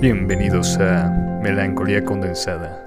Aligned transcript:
Bienvenidos 0.00 0.78
a 0.78 1.08
Melancolía 1.42 2.04
Condensada, 2.04 2.78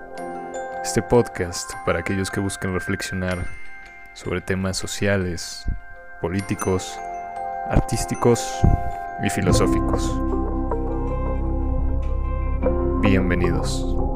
este 0.84 1.02
podcast 1.02 1.72
para 1.84 2.00
aquellos 2.00 2.30
que 2.30 2.40
buscan 2.40 2.74
reflexionar 2.74 3.40
sobre 4.14 4.40
temas 4.40 4.78
sociales, 4.78 5.66
políticos, 6.22 7.00
artísticos 7.70 8.48
y 9.24 9.30
filosóficos. 9.32 10.12
Bienvenidos. 13.02 14.07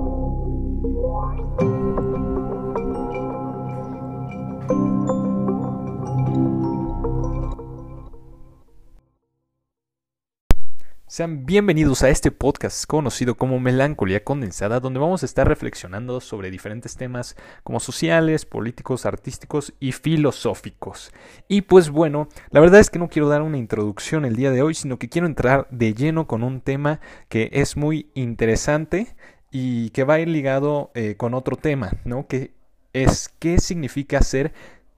Sean 11.12 11.46
bienvenidos 11.46 12.04
a 12.04 12.10
este 12.10 12.32
podcast 12.32 12.86
conocido 12.86 13.36
como 13.36 13.60
Melancolía 13.60 14.24
Condensada, 14.24 14.80
donde 14.80 15.02
vamos 15.02 15.24
a 15.24 15.26
estar 15.26 15.46
reflexionando 15.46 16.22
sobre 16.22 16.50
diferentes 16.50 16.96
temas 16.96 17.36
como 17.66 17.82
sociales, 17.82 18.46
políticos, 18.46 19.06
artísticos 19.06 19.74
y 19.82 19.92
filosóficos. 19.92 21.12
Y 21.50 21.64
pues 21.64 21.90
bueno, 21.90 22.30
la 22.52 22.62
verdad 22.62 22.80
es 22.80 22.90
que 22.90 22.98
no 22.98 23.10
quiero 23.10 23.28
dar 23.28 23.42
una 23.42 23.58
introducción 23.58 24.24
el 24.24 24.38
día 24.38 24.52
de 24.52 24.62
hoy, 24.62 24.74
sino 24.74 25.00
que 25.00 25.10
quiero 25.10 25.28
entrar 25.28 25.68
de 25.70 25.94
lleno 25.94 26.28
con 26.28 26.44
un 26.44 26.62
tema 26.62 27.02
que 27.28 27.50
es 27.52 27.76
muy 27.76 28.10
interesante 28.14 29.14
y 29.52 29.90
que 29.90 30.06
va 30.06 30.14
a 30.14 30.20
ir 30.22 30.30
ligado 30.30 30.92
eh, 30.94 31.16
con 31.18 31.34
otro 31.34 31.58
tema, 31.58 31.92
¿no? 32.06 32.26
Que 32.28 32.54
es 32.94 33.28
qué 33.38 33.58
significa 33.58 34.22
ser 34.22 34.54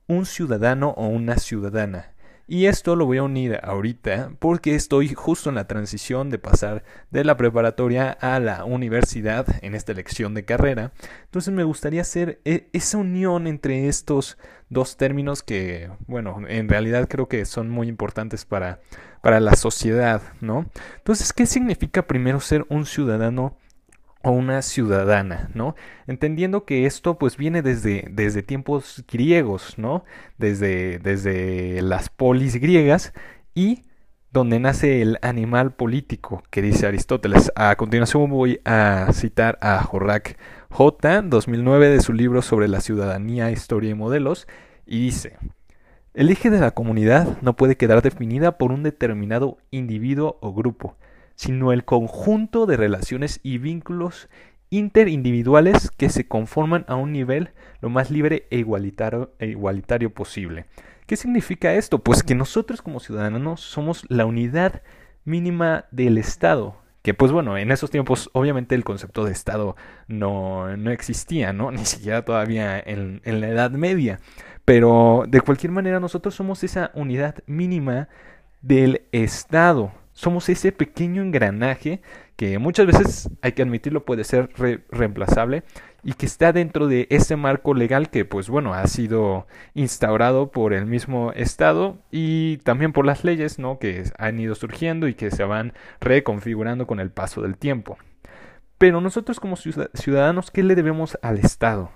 un 0.05 0.27
ciudadano 0.27 0.89
o 0.89 1.07
una 1.07 1.39
ciudadana. 1.39 2.12
Y 2.45 2.65
esto 2.65 2.97
lo 2.97 3.05
voy 3.05 3.19
a 3.19 3.23
unir 3.23 3.57
ahorita 3.63 4.31
porque 4.39 4.75
estoy 4.75 5.13
justo 5.13 5.49
en 5.49 5.55
la 5.55 5.67
transición 5.67 6.29
de 6.29 6.39
pasar 6.39 6.83
de 7.09 7.23
la 7.23 7.37
preparatoria 7.37 8.11
a 8.11 8.39
la 8.39 8.65
universidad 8.65 9.47
en 9.61 9.75
esta 9.75 9.93
elección 9.93 10.33
de 10.33 10.43
carrera. 10.43 10.91
Entonces 11.23 11.53
me 11.53 11.63
gustaría 11.63 12.01
hacer 12.01 12.41
e, 12.43 12.67
esa 12.73 12.97
unión 12.97 13.47
entre 13.47 13.87
estos 13.87 14.37
dos 14.69 14.97
términos 14.97 15.41
que, 15.41 15.89
bueno, 16.07 16.41
en 16.47 16.67
realidad 16.67 17.07
creo 17.07 17.29
que 17.29 17.45
son 17.45 17.69
muy 17.69 17.87
importantes 17.87 18.43
para, 18.43 18.81
para 19.21 19.39
la 19.39 19.55
sociedad, 19.55 20.21
¿no? 20.41 20.65
Entonces, 20.97 21.31
¿qué 21.31 21.45
significa 21.45 22.07
primero 22.07 22.41
ser 22.41 22.65
un 22.67 22.85
ciudadano 22.85 23.57
o 24.23 24.31
una 24.31 24.61
ciudadana, 24.61 25.49
¿no? 25.53 25.75
Entendiendo 26.07 26.65
que 26.65 26.85
esto 26.85 27.17
pues 27.19 27.37
viene 27.37 27.61
desde, 27.61 28.07
desde 28.09 28.41
tiempos 28.41 29.03
griegos, 29.11 29.77
¿no? 29.77 30.05
Desde, 30.37 30.97
desde 30.99 31.81
las 31.81 32.09
polis 32.09 32.55
griegas 32.55 33.13
y 33.53 33.83
donde 34.31 34.59
nace 34.59 35.01
el 35.01 35.19
animal 35.21 35.73
político 35.75 36.41
que 36.49 36.61
dice 36.61 36.87
Aristóteles. 36.87 37.51
A 37.55 37.75
continuación 37.75 38.29
voy 38.31 38.61
a 38.65 39.09
citar 39.13 39.59
a 39.61 39.83
Jorrak 39.83 40.39
J. 40.69 41.21
2009 41.21 41.89
de 41.89 42.01
su 42.01 42.13
libro 42.13 42.41
sobre 42.41 42.67
la 42.67 42.81
ciudadanía, 42.81 43.51
historia 43.51 43.91
y 43.91 43.93
modelos 43.93 44.47
y 44.87 45.01
dice, 45.01 45.37
el 46.13 46.29
eje 46.29 46.49
de 46.49 46.59
la 46.59 46.71
comunidad 46.71 47.37
no 47.41 47.55
puede 47.55 47.75
quedar 47.75 48.01
definida 48.01 48.57
por 48.57 48.71
un 48.71 48.83
determinado 48.83 49.57
individuo 49.69 50.37
o 50.41 50.53
grupo, 50.53 50.95
sino 51.35 51.71
el 51.71 51.85
conjunto 51.85 52.65
de 52.65 52.77
relaciones 52.77 53.39
y 53.43 53.57
vínculos 53.57 54.29
interindividuales 54.69 55.91
que 55.91 56.09
se 56.09 56.27
conforman 56.27 56.83
a 56.87 56.95
un 56.95 57.11
nivel 57.11 57.51
lo 57.79 57.89
más 57.89 58.09
libre 58.09 58.47
e 58.49 58.57
igualitario, 58.57 59.31
e 59.37 59.47
igualitario 59.47 60.13
posible. 60.13 60.65
¿Qué 61.05 61.15
significa 61.15 61.73
esto? 61.73 61.99
Pues 61.99 62.23
que 62.23 62.33
nosotros 62.33 62.81
como 62.81 62.99
ciudadanos 62.99 63.61
somos 63.61 64.05
la 64.09 64.25
unidad 64.25 64.81
mínima 65.25 65.85
del 65.91 66.17
Estado. 66.17 66.77
Que 67.03 67.13
pues 67.13 67.31
bueno, 67.31 67.57
en 67.57 67.71
esos 67.71 67.91
tiempos 67.91 68.29
obviamente 68.33 68.73
el 68.73 68.83
concepto 68.83 69.25
de 69.25 69.33
Estado 69.33 69.75
no, 70.07 70.75
no 70.77 70.91
existía, 70.91 71.53
¿no? 71.53 71.69
Ni 71.71 71.85
siquiera 71.85 72.25
todavía 72.25 72.79
en, 72.79 73.21
en 73.25 73.41
la 73.41 73.49
Edad 73.49 73.71
Media. 73.71 74.19
Pero 74.65 75.25
de 75.27 75.41
cualquier 75.41 75.71
manera 75.71 75.99
nosotros 75.99 76.33
somos 76.33 76.63
esa 76.63 76.89
unidad 76.95 77.35
mínima 77.45 78.07
del 78.61 79.03
Estado 79.11 79.91
somos 80.13 80.47
ese 80.49 80.71
pequeño 80.71 81.21
engranaje 81.21 82.01
que 82.35 82.57
muchas 82.59 82.87
veces, 82.87 83.29
hay 83.41 83.51
que 83.51 83.61
admitirlo, 83.61 84.05
puede 84.05 84.23
ser 84.23 84.49
reemplazable 84.89 85.63
y 86.03 86.13
que 86.13 86.25
está 86.25 86.51
dentro 86.51 86.87
de 86.87 87.07
ese 87.09 87.35
marco 87.35 87.73
legal 87.73 88.09
que, 88.09 88.25
pues 88.25 88.49
bueno, 88.49 88.73
ha 88.73 88.85
sido 88.87 89.47
instaurado 89.73 90.51
por 90.51 90.73
el 90.73 90.85
mismo 90.85 91.31
Estado 91.33 91.97
y 92.11 92.57
también 92.57 92.91
por 92.91 93.05
las 93.05 93.23
leyes, 93.23 93.59
¿no? 93.59 93.79
Que 93.79 94.03
han 94.17 94.39
ido 94.39 94.55
surgiendo 94.55 95.07
y 95.07 95.13
que 95.13 95.31
se 95.31 95.43
van 95.43 95.73
reconfigurando 96.01 96.87
con 96.87 96.99
el 96.99 97.11
paso 97.11 97.41
del 97.41 97.57
tiempo. 97.57 97.97
Pero 98.77 98.99
nosotros 98.99 99.39
como 99.39 99.55
ciudadanos, 99.55 100.51
¿qué 100.51 100.63
le 100.63 100.75
debemos 100.75 101.17
al 101.21 101.37
Estado? 101.39 101.91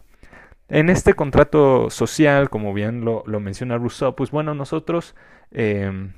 En 0.70 0.90
este 0.90 1.14
contrato 1.14 1.90
social, 1.90 2.50
como 2.50 2.74
bien 2.74 3.04
lo, 3.04 3.24
menciona 3.40 3.78
Rousseau, 3.78 4.16
pues 4.16 4.32
bueno, 4.32 4.54
nosotros... 4.54 5.16
Eh, 5.52 6.12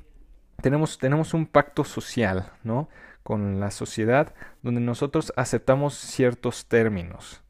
tenemos, 0.60 0.98
tenemos 0.98 1.34
un 1.34 1.46
pacto 1.46 1.84
social, 1.84 2.50
¿no? 2.64 2.88
Con 3.22 3.60
la 3.60 3.70
sociedad 3.70 4.34
donde 4.62 4.80
nosotros 4.80 5.32
aceptamos 5.36 5.94
ciertos 5.94 6.66
términos. 6.66 7.42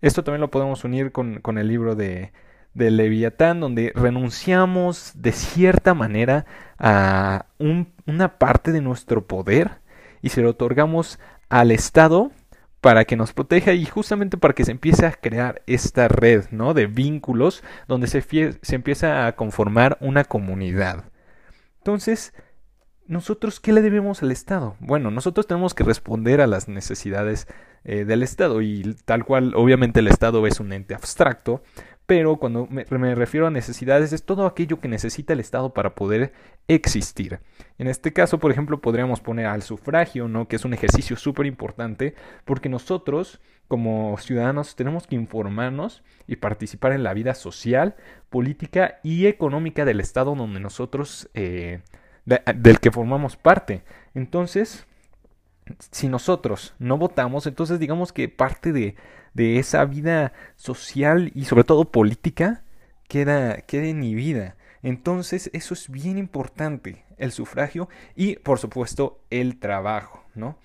Esto 0.00 0.24
también 0.24 0.40
lo 0.40 0.50
podemos 0.50 0.84
unir 0.84 1.12
con, 1.12 1.40
con 1.40 1.58
el 1.58 1.68
libro 1.68 1.94
de, 1.94 2.32
de, 2.74 2.90
Leviatán, 2.90 3.60
donde 3.60 3.92
renunciamos 3.94 5.12
de 5.14 5.32
cierta 5.32 5.94
manera 5.94 6.44
a 6.78 7.46
una 7.58 8.38
parte 8.38 8.72
de 8.72 8.80
nuestro 8.80 9.26
poder 9.26 9.80
y 10.20 10.30
se 10.30 10.42
lo 10.42 10.50
otorgamos 10.50 11.20
al 11.48 11.70
Estado 11.70 12.32
para 12.80 13.04
que 13.04 13.14
nos 13.14 13.32
proteja 13.32 13.74
y 13.74 13.86
justamente 13.86 14.36
para 14.36 14.54
que 14.54 14.64
se 14.64 14.72
empiece 14.72 15.06
a 15.06 15.12
crear 15.12 15.62
esta 15.68 16.08
red 16.08 16.46
¿no? 16.50 16.74
de 16.74 16.86
vínculos 16.86 17.62
donde 17.86 18.08
se, 18.08 18.20
se 18.20 18.74
empieza 18.74 19.28
a 19.28 19.36
conformar 19.36 19.98
una 20.00 20.24
comunidad. 20.24 21.04
Entonces, 21.82 22.32
¿nosotros 23.08 23.58
qué 23.58 23.72
le 23.72 23.82
debemos 23.82 24.22
al 24.22 24.30
Estado? 24.30 24.76
Bueno, 24.78 25.10
nosotros 25.10 25.48
tenemos 25.48 25.74
que 25.74 25.82
responder 25.82 26.40
a 26.40 26.46
las 26.46 26.68
necesidades 26.68 27.48
eh, 27.84 28.04
del 28.04 28.22
Estado 28.22 28.62
y 28.62 28.96
tal 29.04 29.24
cual, 29.24 29.54
obviamente 29.56 30.00
el 30.00 30.08
Estado 30.08 30.46
es 30.46 30.60
un 30.60 30.72
ente 30.72 30.94
abstracto, 30.94 31.62
pero 32.06 32.36
cuando 32.36 32.66
me, 32.68 33.14
refiero 33.14 33.46
a 33.46 33.50
necesidades 33.50 34.12
es 34.12 34.24
todo 34.24 34.46
aquello 34.46 34.80
que 34.80 34.88
necesita 34.88 35.32
el 35.32 35.40
Estado 35.40 35.72
para 35.72 35.94
poder 35.94 36.32
existir. 36.68 37.40
En 37.78 37.86
este 37.86 38.12
caso, 38.12 38.38
por 38.38 38.50
ejemplo, 38.50 38.80
podríamos 38.80 39.20
poner 39.20 39.46
al 39.46 39.62
sufragio, 39.62 40.28
¿no? 40.28 40.48
que 40.48 40.56
es 40.56 40.64
un 40.64 40.74
ejercicio 40.74 41.16
súper 41.16 41.46
importante, 41.46 42.14
porque 42.44 42.68
nosotros 42.68 43.40
como 43.68 44.18
ciudadanos 44.18 44.76
tenemos 44.76 45.06
que 45.06 45.14
informarnos 45.14 46.02
y 46.26 46.36
participar 46.36 46.92
en 46.92 47.02
la 47.02 47.14
vida 47.14 47.34
social, 47.34 47.94
política 48.28 49.00
y 49.02 49.26
económica 49.26 49.86
del 49.86 50.00
Estado 50.00 50.34
donde 50.34 50.60
nosotros, 50.60 51.30
eh, 51.32 51.80
del 52.26 52.80
que 52.80 52.90
formamos 52.90 53.36
parte. 53.36 53.82
Entonces, 54.14 54.86
si 55.90 56.08
nosotros 56.08 56.74
no 56.78 56.98
votamos, 56.98 57.46
entonces 57.46 57.78
digamos 57.78 58.12
que 58.12 58.28
parte 58.28 58.72
de, 58.72 58.96
de 59.34 59.58
esa 59.58 59.84
vida 59.84 60.32
social 60.56 61.30
y 61.34 61.44
sobre 61.44 61.64
todo 61.64 61.90
política 61.90 62.64
queda, 63.08 63.58
queda 63.62 63.86
inhibida. 63.86 64.56
Entonces, 64.82 65.50
eso 65.52 65.74
es 65.74 65.88
bien 65.90 66.18
importante, 66.18 67.04
el 67.16 67.30
sufragio 67.30 67.88
y, 68.16 68.36
por 68.36 68.58
supuesto, 68.58 69.20
el 69.30 69.58
trabajo, 69.60 70.24
¿no? 70.34 70.58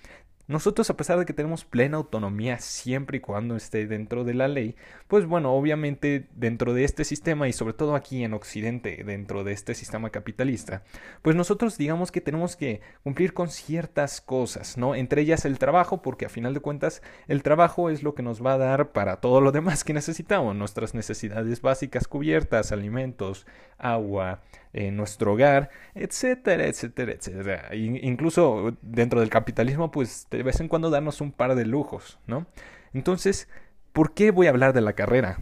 Nosotros, 0.47 0.89
a 0.89 0.95
pesar 0.95 1.19
de 1.19 1.25
que 1.25 1.33
tenemos 1.33 1.65
plena 1.65 1.97
autonomía 1.97 2.59
siempre 2.59 3.17
y 3.17 3.19
cuando 3.19 3.57
esté 3.57 3.85
dentro 3.85 4.23
de 4.23 4.33
la 4.33 4.47
ley, 4.47 4.75
pues 5.09 5.25
bueno, 5.25 5.53
obviamente 5.53 6.27
dentro 6.35 6.73
de 6.73 6.85
este 6.85 7.03
sistema 7.03 7.49
y 7.49 7.53
sobre 7.53 7.73
todo 7.73 7.95
aquí 7.95 8.23
en 8.23 8.33
Occidente, 8.33 9.03
dentro 9.05 9.43
de 9.43 9.51
este 9.51 9.75
sistema 9.75 10.09
capitalista, 10.09 10.83
pues 11.21 11.35
nosotros 11.35 11.77
digamos 11.77 12.13
que 12.13 12.21
tenemos 12.21 12.55
que 12.55 12.79
cumplir 13.03 13.33
con 13.33 13.49
ciertas 13.49 14.21
cosas, 14.21 14.77
¿no? 14.77 14.95
Entre 14.95 15.21
ellas 15.21 15.43
el 15.43 15.59
trabajo, 15.59 16.01
porque 16.01 16.25
a 16.25 16.29
final 16.29 16.53
de 16.53 16.61
cuentas 16.61 17.01
el 17.27 17.43
trabajo 17.43 17.89
es 17.89 18.01
lo 18.01 18.15
que 18.15 18.23
nos 18.23 18.45
va 18.45 18.53
a 18.53 18.57
dar 18.57 18.93
para 18.93 19.17
todo 19.17 19.41
lo 19.41 19.51
demás 19.51 19.83
que 19.83 19.93
necesitamos, 19.93 20.55
nuestras 20.55 20.93
necesidades 20.93 21.61
básicas 21.61 22.07
cubiertas, 22.07 22.71
alimentos, 22.71 23.45
agua, 23.77 24.41
en 24.77 24.95
nuestro 24.95 25.33
hogar, 25.33 25.69
etcétera, 25.95 26.67
etcétera, 26.67 27.11
etcétera. 27.13 27.75
incluso 27.75 28.77
dentro 28.81 29.19
del 29.19 29.29
capitalismo, 29.29 29.91
pues 29.91 30.27
de 30.29 30.43
vez 30.43 30.59
en 30.59 30.67
cuando 30.67 30.89
darnos 30.89 31.19
un 31.19 31.31
par 31.31 31.55
de 31.55 31.65
lujos, 31.65 32.19
¿no? 32.27 32.45
Entonces, 32.93 33.49
¿por 33.91 34.13
qué 34.13 34.31
voy 34.31 34.47
a 34.47 34.51
hablar 34.51 34.73
de 34.73 34.81
la 34.81 34.93
carrera? 34.93 35.39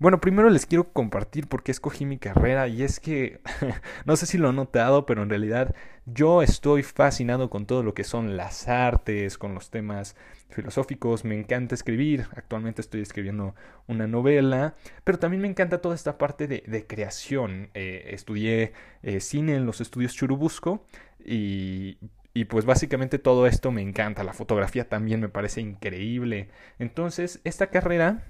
Bueno, 0.00 0.18
primero 0.18 0.48
les 0.48 0.64
quiero 0.64 0.94
compartir 0.94 1.46
por 1.46 1.62
qué 1.62 1.72
escogí 1.72 2.06
mi 2.06 2.16
carrera 2.16 2.68
y 2.68 2.82
es 2.82 3.00
que 3.00 3.40
no 4.06 4.16
sé 4.16 4.24
si 4.24 4.38
lo 4.38 4.48
han 4.48 4.56
notado, 4.56 5.04
pero 5.04 5.22
en 5.22 5.28
realidad 5.28 5.74
yo 6.06 6.40
estoy 6.40 6.82
fascinado 6.82 7.50
con 7.50 7.66
todo 7.66 7.82
lo 7.82 7.92
que 7.92 8.02
son 8.02 8.34
las 8.34 8.66
artes, 8.66 9.36
con 9.36 9.54
los 9.54 9.68
temas 9.68 10.16
filosóficos, 10.48 11.26
me 11.26 11.38
encanta 11.38 11.74
escribir, 11.74 12.28
actualmente 12.34 12.80
estoy 12.80 13.02
escribiendo 13.02 13.54
una 13.88 14.06
novela, 14.06 14.74
pero 15.04 15.18
también 15.18 15.42
me 15.42 15.48
encanta 15.48 15.82
toda 15.82 15.94
esta 15.94 16.16
parte 16.16 16.48
de, 16.48 16.86
creación. 16.86 17.68
Eh, 17.74 18.08
estudié 18.14 18.72
eh, 19.02 19.20
cine 19.20 19.54
en 19.54 19.66
los 19.66 19.82
estudios 19.82 20.14
Churubusco 20.14 20.82
y 21.22 21.98
y 22.32 22.44
pues 22.44 22.64
básicamente 22.64 23.18
todo 23.18 23.46
esto 23.48 23.72
me 23.72 23.82
encanta, 23.82 24.22
la 24.22 24.32
fotografía 24.32 24.88
también 24.88 25.20
me 25.20 25.28
parece 25.28 25.60
increíble. 25.60 26.48
Entonces, 26.78 27.40
esta 27.42 27.66
carrera 27.70 28.24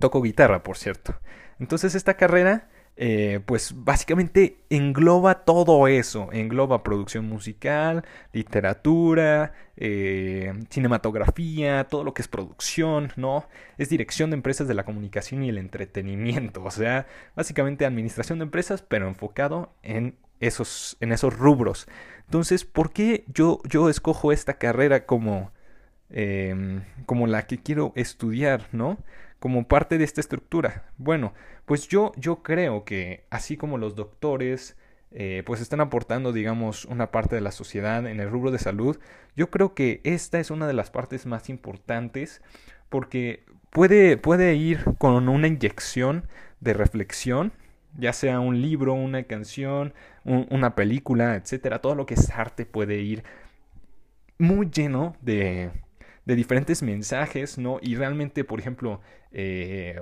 Toco 0.00 0.22
guitarra, 0.22 0.62
por 0.62 0.76
cierto. 0.76 1.18
Entonces 1.58 1.94
esta 1.94 2.14
carrera, 2.14 2.68
eh, 2.96 3.40
pues 3.46 3.72
básicamente 3.76 4.58
engloba 4.70 5.44
todo 5.44 5.88
eso. 5.88 6.28
Engloba 6.32 6.82
producción 6.82 7.28
musical, 7.28 8.04
literatura, 8.32 9.52
eh, 9.76 10.52
cinematografía, 10.70 11.84
todo 11.84 12.04
lo 12.04 12.14
que 12.14 12.22
es 12.22 12.28
producción, 12.28 13.12
¿no? 13.16 13.46
Es 13.76 13.88
dirección 13.88 14.30
de 14.30 14.36
empresas 14.36 14.68
de 14.68 14.74
la 14.74 14.84
comunicación 14.84 15.42
y 15.44 15.48
el 15.48 15.58
entretenimiento. 15.58 16.62
O 16.68 16.70
sea, 16.70 17.06
básicamente 17.34 17.86
administración 17.86 18.38
de 18.38 18.44
empresas, 18.44 18.82
pero 18.82 19.08
enfocado 19.08 19.72
en 19.82 20.16
esos, 20.40 20.96
en 21.00 21.12
esos 21.12 21.36
rubros. 21.36 21.88
Entonces, 22.26 22.64
¿por 22.64 22.92
qué 22.92 23.24
yo, 23.28 23.60
yo 23.64 23.88
escojo 23.88 24.32
esta 24.32 24.58
carrera 24.58 25.06
como, 25.06 25.52
em, 26.10 26.82
como 27.06 27.26
la 27.26 27.46
que 27.46 27.58
quiero 27.58 27.92
estudiar, 27.96 28.68
¿no? 28.72 28.98
Como 29.38 29.66
parte 29.68 29.98
de 29.98 30.04
esta 30.04 30.20
estructura? 30.20 30.84
Bueno, 30.96 31.34
pues 31.64 31.88
yo, 31.88 32.12
yo 32.16 32.42
creo 32.42 32.84
que 32.84 33.24
así 33.30 33.56
como 33.56 33.78
los 33.78 33.94
doctores 33.94 34.76
eh, 35.10 35.42
pues 35.46 35.60
están 35.60 35.80
aportando, 35.80 36.32
digamos, 36.32 36.84
una 36.84 37.10
parte 37.10 37.34
de 37.34 37.40
la 37.40 37.50
sociedad 37.50 38.06
en 38.06 38.20
el 38.20 38.30
rubro 38.30 38.50
de 38.50 38.58
salud, 38.58 38.98
yo 39.36 39.50
creo 39.50 39.74
que 39.74 40.00
esta 40.04 40.38
es 40.38 40.50
una 40.50 40.66
de 40.66 40.74
las 40.74 40.90
partes 40.90 41.24
más 41.24 41.48
importantes 41.48 42.42
porque 42.90 43.44
puede, 43.70 44.16
puede 44.16 44.54
ir 44.54 44.84
con 44.98 45.28
una 45.28 45.46
inyección 45.46 46.24
de 46.60 46.74
reflexión, 46.74 47.52
ya 47.96 48.12
sea 48.12 48.40
un 48.40 48.60
libro, 48.60 48.92
una 48.92 49.22
canción, 49.22 49.94
una 50.24 50.74
película, 50.74 51.36
etcétera, 51.36 51.80
todo 51.80 51.94
lo 51.94 52.04
que 52.04 52.14
es 52.14 52.30
arte 52.30 52.66
puede 52.66 52.98
ir 52.98 53.24
muy 54.38 54.70
lleno 54.70 55.16
de, 55.22 55.70
de 56.28 56.36
diferentes 56.36 56.82
mensajes, 56.82 57.56
¿no? 57.56 57.78
Y 57.80 57.96
realmente, 57.96 58.44
por 58.44 58.60
ejemplo, 58.60 59.00
eh, 59.32 59.98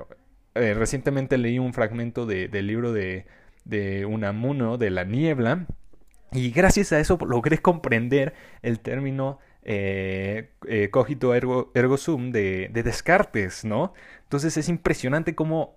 eh, 0.56 0.74
recientemente 0.74 1.38
leí 1.38 1.60
un 1.60 1.72
fragmento 1.72 2.26
de, 2.26 2.48
del 2.48 2.66
libro 2.66 2.92
de, 2.92 3.26
de 3.64 4.06
Unamuno, 4.06 4.76
de 4.76 4.90
la 4.90 5.04
niebla, 5.04 5.66
y 6.32 6.50
gracias 6.50 6.92
a 6.92 6.98
eso 6.98 7.16
logré 7.24 7.58
comprender 7.58 8.34
el 8.62 8.80
término 8.80 9.38
eh, 9.62 10.50
cogito 10.90 11.32
ergo, 11.32 11.70
ergo 11.76 11.96
sum 11.96 12.32
de, 12.32 12.70
de, 12.72 12.82
Descartes, 12.82 13.64
¿no? 13.64 13.94
Entonces 14.24 14.56
es 14.56 14.68
impresionante 14.68 15.36
cómo 15.36 15.76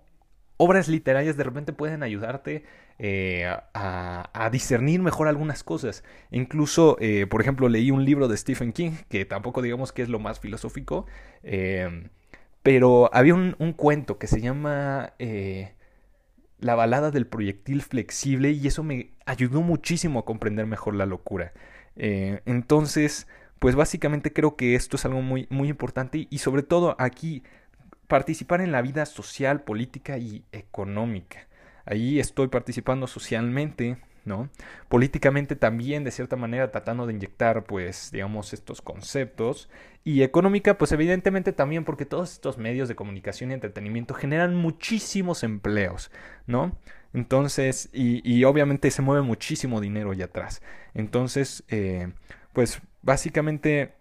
obras 0.61 0.89
literarias 0.89 1.37
de 1.37 1.43
repente 1.45 1.71
pueden 1.71 2.03
ayudarte 2.03 2.65
eh, 2.99 3.45
a, 3.73 4.49
discernir 4.51 5.01
mejor 5.01 5.29
algunas 5.29 5.63
cosas. 5.63 6.03
Incluso, 6.31 6.97
eh, 6.99 7.27
por 7.27 7.39
ejemplo, 7.39 7.69
leí 7.69 7.91
un 7.91 8.03
libro 8.03 8.27
de 8.27 8.35
Stephen 8.35 8.73
King, 8.73 8.91
que 9.07 9.23
tampoco 9.23 9.61
digamos 9.61 9.93
que 9.93 10.01
es 10.01 10.09
lo 10.09 10.19
más 10.19 10.41
filosófico, 10.41 11.05
eh, 11.43 12.09
pero 12.61 13.09
había 13.13 13.35
un, 13.35 13.73
cuento 13.77 14.17
que 14.19 14.27
se 14.27 14.41
llama 14.41 15.13
La 16.59 16.75
balada 16.75 17.09
del 17.11 17.25
proyectil 17.25 17.81
flexible 17.81 18.51
y 18.51 18.67
eso 18.67 18.83
me 18.83 19.11
ayudó 19.25 19.61
muchísimo 19.61 20.19
a 20.19 20.25
comprender 20.25 20.65
mejor 20.65 20.93
la 20.93 21.05
locura. 21.05 21.53
entonces, 21.95 23.27
pues 23.59 23.75
básicamente 23.75 24.33
creo 24.33 24.57
que 24.57 24.75
esto 24.75 24.97
es 24.97 25.05
algo 25.05 25.21
muy, 25.21 25.47
muy 25.49 25.69
importante 25.69 26.27
y 26.29 26.37
sobre 26.39 26.63
todo 26.63 26.97
aquí 26.99 27.43
participar 28.09 28.59
en 28.59 28.73
la 28.73 28.81
vida 28.81 29.05
social, 29.05 29.61
política 29.61 30.17
y 30.17 30.43
económica. 30.51 31.47
Ahí 31.85 32.19
estoy 32.19 32.49
participando 32.49 33.07
socialmente, 33.07 33.97
¿no? 34.25 34.49
Políticamente 34.89 35.55
también, 35.55 36.03
de 36.03 36.11
cierta 36.11 36.35
manera, 36.35 36.71
tratando 36.71 37.05
de 37.05 37.13
inyectar, 37.13 37.63
pues, 37.63 38.09
digamos, 38.11 38.51
estos 38.51 38.81
conceptos. 38.81 39.69
Y 40.03 40.23
económica, 40.23 40.77
pues, 40.77 40.91
evidentemente 40.91 41.53
también, 41.53 41.85
porque 41.85 42.05
todos 42.05 42.33
estos 42.33 42.57
medios 42.57 42.89
de 42.89 42.95
comunicación 42.95 43.51
y 43.51 43.53
entretenimiento 43.53 44.15
generan 44.15 44.55
muchísimos 44.55 45.43
empleos, 45.43 46.11
¿no? 46.47 46.77
Entonces, 47.13 47.89
y, 47.93 48.43
obviamente 48.43 48.91
se 48.91 49.03
mueve 49.03 49.21
muchísimo 49.21 49.81
dinero 49.81 50.11
allá 50.11 50.25
atrás. 50.25 50.61
Entonces, 50.95 51.63
eh, 51.69 52.11
pues, 52.53 52.81
básicamente 53.03 53.98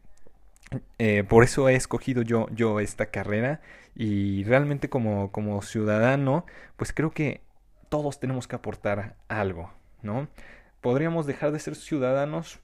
eh, 0.98 1.24
por 1.24 1.44
eso 1.44 1.68
he 1.68 1.74
escogido 1.74 2.22
yo, 2.22 2.48
yo 2.50 2.80
esta 2.80 3.06
carrera 3.06 3.60
y 3.94 4.44
realmente 4.44 4.88
como, 4.88 5.32
como 5.32 5.62
ciudadano, 5.62 6.44
pues 6.76 6.92
creo 6.92 7.10
que 7.10 7.42
todos 7.88 8.20
tenemos 8.20 8.46
que 8.46 8.56
aportar 8.56 9.16
algo, 9.28 9.72
¿no? 10.02 10.28
¿Podríamos 10.80 11.26
dejar 11.26 11.52
de 11.52 11.58
ser 11.58 11.74
ciudadanos? 11.74 12.60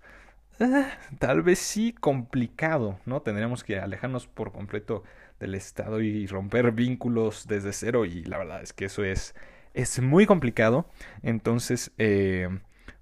Ah, 0.61 0.87
tal 1.19 1.43
vez 1.43 1.59
sí, 1.59 1.93
complicado, 1.93 3.01
¿no? 3.07 3.23
Tendríamos 3.23 3.65
que 3.65 3.79
alejarnos 3.81 4.27
por 4.27 4.53
completo 4.53 5.03
del 5.41 5.55
Estado 5.55 6.01
y 6.01 6.27
romper 6.27 6.71
vínculos 6.73 7.47
desde 7.49 7.73
cero 7.73 8.05
y 8.05 8.25
la 8.25 8.39
verdad 8.39 8.63
es 8.63 8.73
que 8.73 8.85
eso 8.85 9.05
es, 9.05 9.35
es 9.75 10.01
muy 10.01 10.27
complicado. 10.27 10.89
Entonces, 11.23 11.91
eh, 11.99 12.49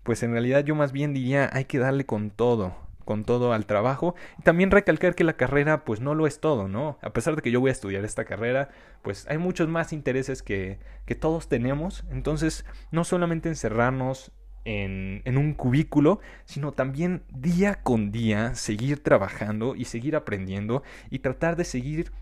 pues 0.02 0.22
en 0.22 0.32
realidad 0.32 0.64
yo 0.64 0.74
más 0.74 0.92
bien 0.92 1.12
diría 1.12 1.50
hay 1.52 1.66
que 1.66 1.78
darle 1.78 2.06
con 2.06 2.30
todo, 2.30 2.74
con 3.04 3.24
todo 3.24 3.52
al 3.52 3.66
trabajo. 3.66 4.14
Y 4.38 4.42
también 4.42 4.70
recalcar 4.70 5.14
que 5.14 5.24
la 5.24 5.34
carrera 5.34 5.84
pues 5.84 6.00
no 6.00 6.14
lo 6.14 6.26
es 6.26 6.40
todo, 6.40 6.68
¿no? 6.68 6.98
A 7.02 7.12
pesar 7.12 7.36
de 7.36 7.42
que 7.42 7.50
yo 7.50 7.60
voy 7.60 7.70
a 7.70 7.72
estudiar 7.72 8.04
esta 8.04 8.24
carrera, 8.24 8.70
pues 9.02 9.26
hay 9.28 9.38
muchos 9.38 9.68
más 9.68 9.92
intereses 9.92 10.42
que, 10.42 10.78
que 11.06 11.14
todos 11.14 11.48
tenemos. 11.48 12.04
Entonces, 12.10 12.64
no 12.90 13.04
solamente 13.04 13.48
encerrarnos 13.48 14.32
en, 14.64 15.22
en, 15.24 15.38
un 15.38 15.54
cubículo, 15.54 16.20
sino 16.44 16.72
también 16.72 17.24
día 17.30 17.82
con 17.82 18.12
día 18.12 18.54
seguir 18.54 19.02
trabajando 19.02 19.74
y 19.74 19.86
seguir 19.86 20.14
aprendiendo 20.14 20.82
y 21.10 21.18
tratar 21.18 21.56
de 21.56 21.64
seguir 21.64 22.12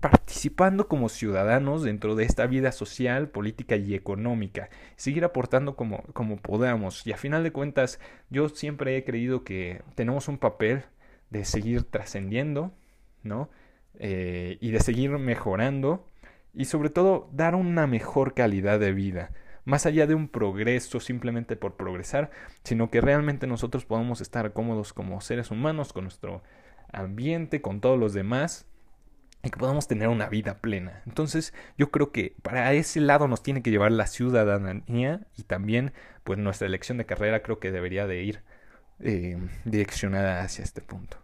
participando 0.00 0.88
como 0.88 1.08
ciudadanos 1.08 1.82
dentro 1.82 2.14
de 2.14 2.24
esta 2.24 2.46
vida 2.46 2.72
social, 2.72 3.28
política 3.28 3.76
y 3.76 3.94
económica, 3.94 4.70
seguir 4.96 5.24
aportando 5.24 5.76
como, 5.76 6.02
como 6.14 6.38
podamos. 6.38 7.06
Y 7.06 7.12
a 7.12 7.16
final 7.16 7.44
de 7.44 7.52
cuentas, 7.52 8.00
yo 8.30 8.48
siempre 8.48 8.96
he 8.96 9.04
creído 9.04 9.44
que 9.44 9.82
tenemos 9.94 10.28
un 10.28 10.38
papel 10.38 10.84
de 11.28 11.44
seguir 11.44 11.84
trascendiendo, 11.84 12.72
¿no? 13.22 13.50
Eh, 13.98 14.56
y 14.60 14.70
de 14.70 14.80
seguir 14.80 15.10
mejorando 15.10 16.08
y 16.54 16.64
sobre 16.64 16.90
todo 16.90 17.28
dar 17.32 17.54
una 17.54 17.86
mejor 17.86 18.34
calidad 18.34 18.80
de 18.80 18.92
vida. 18.92 19.32
Más 19.64 19.84
allá 19.84 20.06
de 20.06 20.14
un 20.14 20.28
progreso 20.28 21.00
simplemente 21.00 21.54
por 21.54 21.76
progresar, 21.76 22.30
sino 22.64 22.90
que 22.90 23.02
realmente 23.02 23.46
nosotros 23.46 23.84
podamos 23.84 24.20
estar 24.22 24.52
cómodos 24.52 24.94
como 24.94 25.20
seres 25.20 25.50
humanos 25.50 25.92
con 25.92 26.04
nuestro 26.04 26.42
ambiente, 26.92 27.60
con 27.60 27.80
todos 27.80 27.98
los 27.98 28.14
demás 28.14 28.66
y 29.42 29.50
que 29.50 29.58
podamos 29.58 29.88
tener 29.88 30.08
una 30.08 30.28
vida 30.28 30.58
plena. 30.58 31.02
Entonces, 31.06 31.54
yo 31.78 31.90
creo 31.90 32.12
que 32.12 32.34
para 32.42 32.72
ese 32.74 33.00
lado 33.00 33.28
nos 33.28 33.42
tiene 33.42 33.62
que 33.62 33.70
llevar 33.70 33.92
la 33.92 34.06
ciudadanía 34.06 35.26
y 35.36 35.44
también, 35.44 35.92
pues, 36.24 36.38
nuestra 36.38 36.66
elección 36.66 36.98
de 36.98 37.06
carrera 37.06 37.42
creo 37.42 37.58
que 37.58 37.72
debería 37.72 38.06
de 38.06 38.22
ir 38.22 38.42
eh, 39.00 39.38
direccionada 39.64 40.42
hacia 40.42 40.62
este 40.62 40.82
punto. 40.82 41.16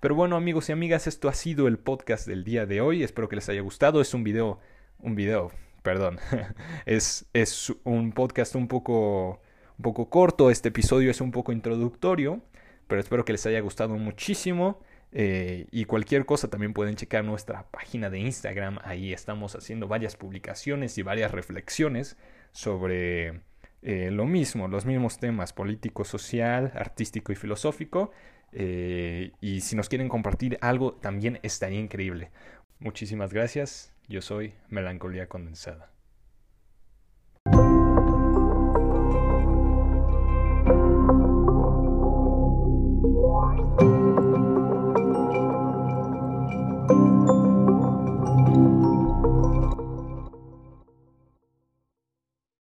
Pero 0.00 0.14
bueno, 0.14 0.36
amigos 0.36 0.68
y 0.68 0.72
amigas, 0.72 1.06
esto 1.06 1.28
ha 1.28 1.34
sido 1.34 1.66
el 1.66 1.78
podcast 1.78 2.28
del 2.28 2.44
día 2.44 2.66
de 2.66 2.80
hoy. 2.80 3.02
Espero 3.02 3.28
que 3.28 3.36
les 3.36 3.48
haya 3.48 3.62
gustado. 3.62 4.00
Es 4.00 4.12
un 4.12 4.22
video, 4.22 4.60
un 5.00 5.16
video, 5.16 5.50
perdón. 5.82 6.18
es, 6.86 7.26
es 7.32 7.72
un 7.84 8.12
podcast 8.12 8.54
un 8.54 8.68
poco, 8.68 9.40
un 9.78 9.82
poco 9.82 10.10
corto. 10.10 10.50
Este 10.50 10.68
episodio 10.68 11.10
es 11.10 11.22
un 11.22 11.32
poco 11.32 11.52
introductorio, 11.52 12.42
pero 12.86 13.00
espero 13.00 13.24
que 13.24 13.32
les 13.32 13.46
haya 13.46 13.60
gustado 13.60 13.96
muchísimo. 13.96 14.80
Eh, 15.12 15.66
y 15.70 15.84
cualquier 15.84 16.26
cosa 16.26 16.48
también 16.48 16.72
pueden 16.72 16.96
checar 16.96 17.24
nuestra 17.24 17.70
página 17.70 18.10
de 18.10 18.18
Instagram. 18.18 18.78
Ahí 18.82 19.12
estamos 19.12 19.54
haciendo 19.54 19.88
varias 19.88 20.16
publicaciones 20.16 20.98
y 20.98 21.02
varias 21.02 21.30
reflexiones 21.32 22.16
sobre 22.52 23.40
eh, 23.82 24.10
lo 24.10 24.26
mismo, 24.26 24.68
los 24.68 24.84
mismos 24.84 25.18
temas 25.18 25.52
político, 25.52 26.04
social, 26.04 26.72
artístico 26.74 27.32
y 27.32 27.36
filosófico. 27.36 28.10
Eh, 28.52 29.32
y 29.40 29.60
si 29.60 29.76
nos 29.76 29.88
quieren 29.88 30.08
compartir 30.08 30.58
algo, 30.60 30.94
también 30.94 31.38
estaría 31.42 31.80
increíble. 31.80 32.30
Muchísimas 32.78 33.32
gracias. 33.32 33.92
Yo 34.08 34.22
soy 34.22 34.54
Melancolía 34.68 35.28
Condensada. 35.28 35.95